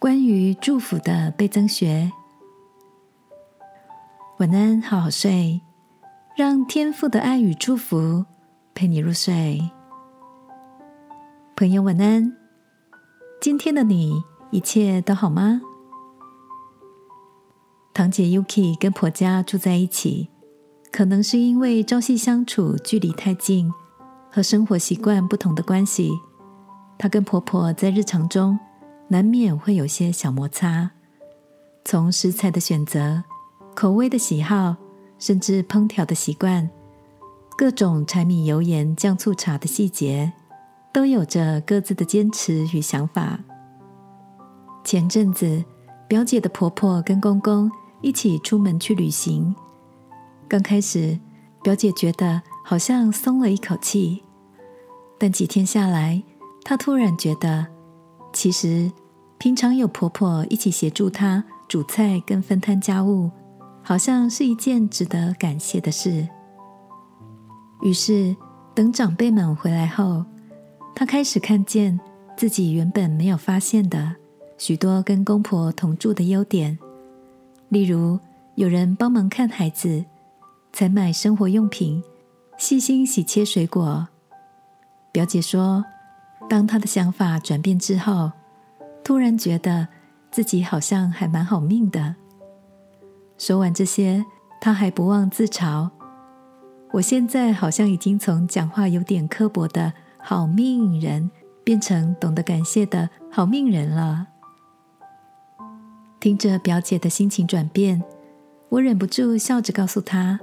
[0.00, 2.10] 关于祝福的倍增学。
[4.38, 5.60] 晚安，好好睡，
[6.34, 8.24] 让天父的爱与祝福
[8.74, 9.60] 陪你入睡。
[11.54, 12.34] 朋友，晚安。
[13.42, 15.60] 今天的你一切都好吗？
[17.92, 20.30] 堂姐 Yuki 跟婆家住在一起，
[20.90, 23.70] 可能是因为朝夕相处、距离太近
[24.32, 26.10] 和生活习惯不同的关系，
[26.96, 28.58] 她跟婆婆在日常中。
[29.12, 30.92] 难免会有些小摩擦，
[31.84, 33.24] 从食材的选择、
[33.74, 34.76] 口味的喜好，
[35.18, 36.70] 甚至烹调的习惯，
[37.58, 40.32] 各种柴米油盐酱醋茶的细节，
[40.92, 43.40] 都有着各自的坚持与想法。
[44.84, 45.64] 前阵子，
[46.06, 47.68] 表姐的婆婆跟公公
[48.02, 49.52] 一起出门去旅行，
[50.48, 51.18] 刚开始，
[51.64, 54.22] 表姐觉得好像松了一口气，
[55.18, 56.22] 但几天下来，
[56.62, 57.66] 她突然觉得，
[58.32, 58.88] 其实。
[59.40, 63.30] 平常有婆婆一起协助她煮菜跟分摊家务，
[63.82, 66.28] 好像是一件值得感谢的事。
[67.80, 68.36] 于是，
[68.74, 70.22] 等长辈们回来后，
[70.94, 71.98] 她开始看见
[72.36, 74.14] 自己原本没有发现的
[74.58, 76.78] 许多跟公婆同住的优点，
[77.70, 78.20] 例如
[78.56, 80.04] 有人帮忙看孩子、
[80.70, 82.02] 采买生活用品、
[82.58, 84.06] 细心洗切水果。
[85.10, 85.82] 表姐说，
[86.46, 88.32] 当她的想法转变之后。
[89.02, 89.88] 突然觉得
[90.30, 92.16] 自己好像还蛮好命的。
[93.38, 94.24] 说完这些，
[94.60, 95.90] 他还不忘自嘲
[96.92, 101.30] ：“我现在好像已经从讲话有点刻薄的好命人，
[101.64, 104.26] 变成懂得感谢的好命人了。”
[106.20, 108.02] 听着表姐的心情转变，
[108.68, 110.38] 我忍不住笑着告诉她：“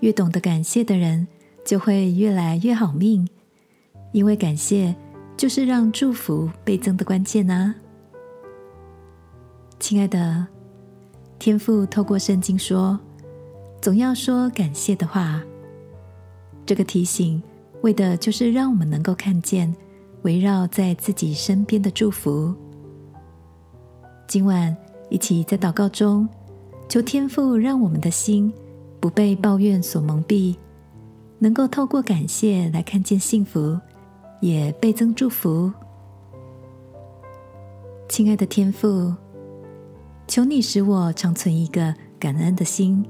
[0.00, 1.26] 越懂得感谢的人，
[1.64, 3.28] 就会越来越好命，
[4.12, 4.94] 因为感谢。”
[5.36, 7.74] 就是让祝福倍增的关键啊！
[9.78, 10.46] 亲爱的
[11.38, 12.98] 天父，透过圣经说，
[13.82, 15.42] 总要说感谢的话。
[16.64, 17.42] 这个提醒，
[17.82, 19.74] 为的就是让我们能够看见
[20.22, 22.54] 围绕在自己身边的祝福。
[24.26, 24.74] 今晚
[25.10, 26.26] 一起在祷告中，
[26.88, 28.50] 求天父让我们的心
[29.00, 30.56] 不被抱怨所蒙蔽，
[31.38, 33.78] 能够透过感谢来看见幸福。
[34.44, 35.72] 也倍增祝福，
[38.10, 39.14] 亲爱的天父，
[40.28, 43.02] 求你使我常存一个感恩的心，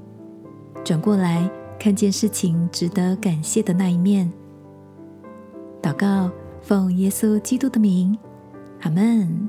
[0.85, 4.33] 转过来看见事情值得感谢的那一面。
[5.83, 6.31] 祷告，
[6.63, 8.17] 奉耶稣基督的名，
[8.83, 9.49] 阿门。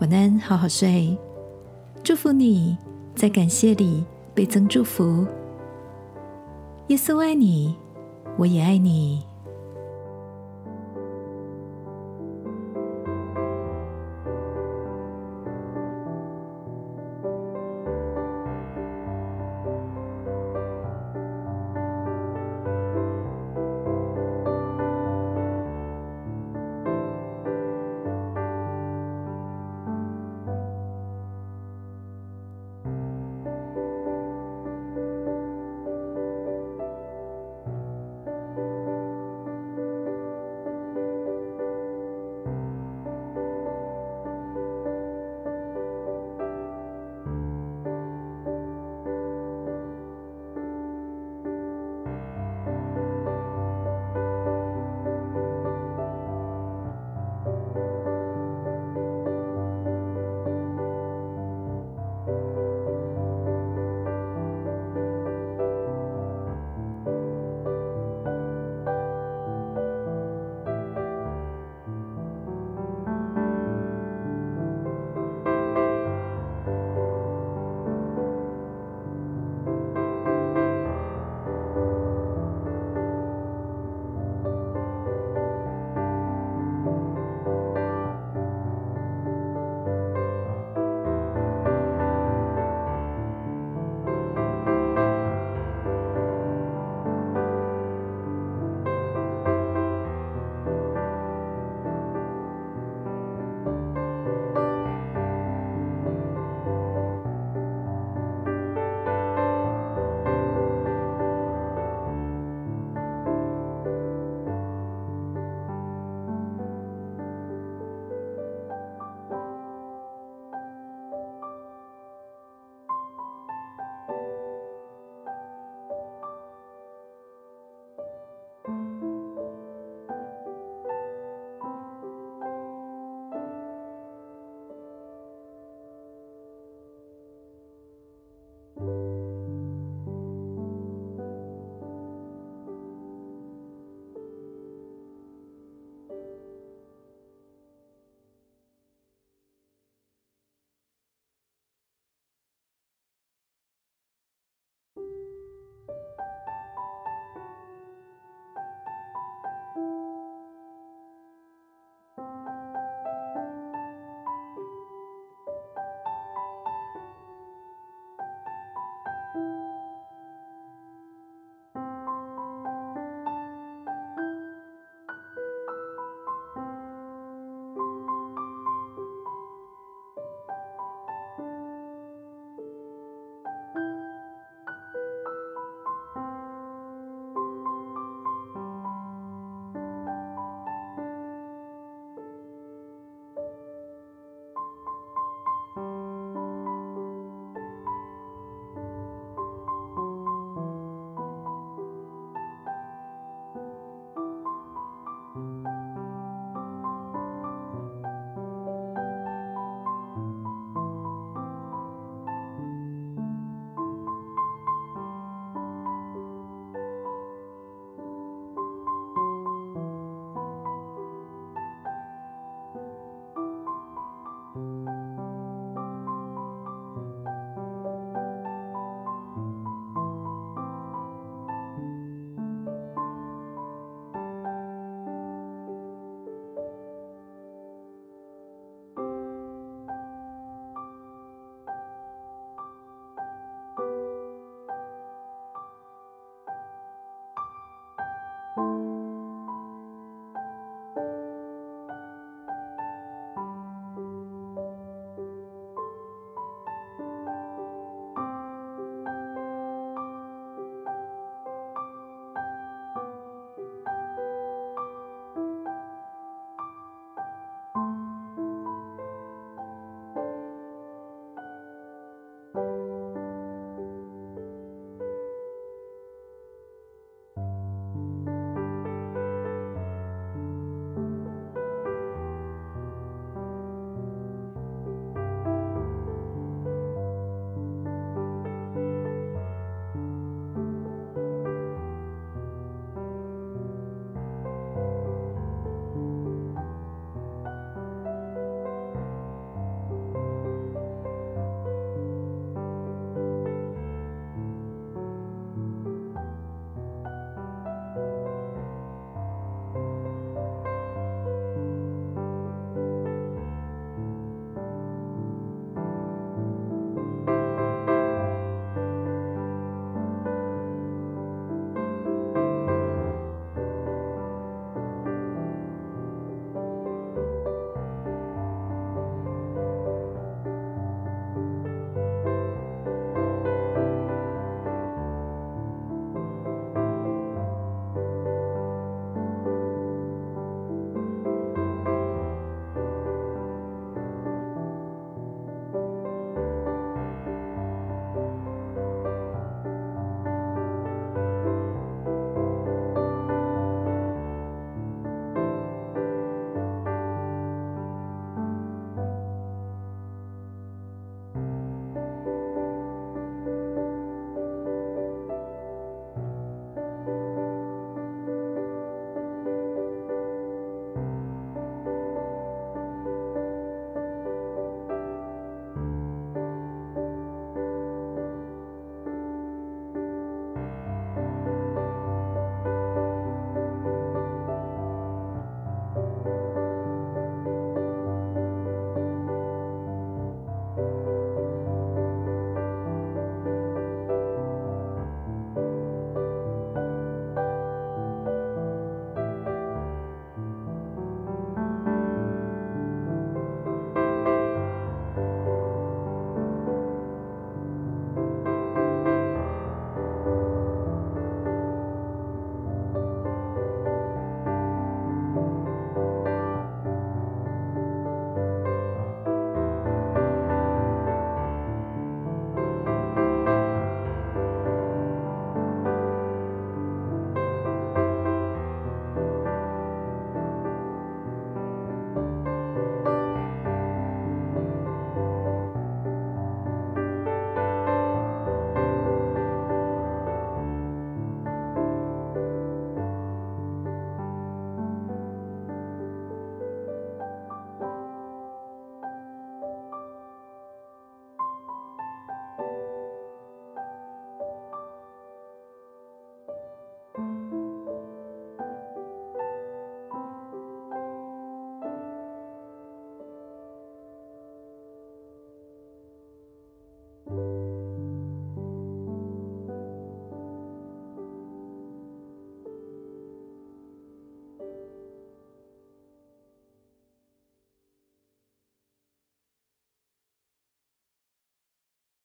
[0.00, 1.14] 晚安，好好睡。
[2.02, 2.74] 祝福你
[3.14, 5.26] 在感谢里倍增祝福。
[6.86, 7.76] 耶稣爱你。
[8.38, 9.35] 我也爱你。